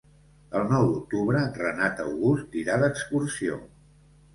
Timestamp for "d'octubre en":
0.93-1.55